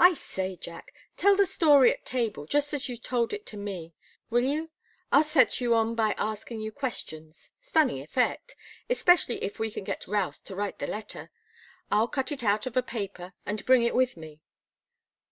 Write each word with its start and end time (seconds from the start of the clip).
"I 0.00 0.14
say, 0.14 0.56
Jack 0.56 0.92
tell 1.16 1.36
the 1.36 1.46
story 1.46 1.92
at 1.92 2.04
table, 2.04 2.46
just 2.46 2.74
as 2.74 2.88
you've 2.88 3.04
told 3.04 3.32
it 3.32 3.46
to 3.46 3.56
me. 3.56 3.94
Will 4.28 4.42
you? 4.42 4.70
I'll 5.12 5.22
set 5.22 5.60
you 5.60 5.72
on 5.76 5.94
by 5.94 6.16
asking 6.18 6.60
you 6.62 6.72
questions. 6.72 7.52
Stunning 7.60 8.00
effect 8.02 8.56
especially 8.90 9.40
if 9.40 9.60
we 9.60 9.70
can 9.70 9.84
get 9.84 10.08
Routh 10.08 10.42
to 10.46 10.56
write 10.56 10.80
the 10.80 10.88
letter. 10.88 11.30
I'll 11.92 12.08
cut 12.08 12.32
it 12.32 12.42
out 12.42 12.66
of 12.66 12.76
a 12.76 12.82
paper 12.82 13.34
and 13.46 13.64
bring 13.64 13.84
it 13.84 13.94
with 13.94 14.16
me." 14.16 14.40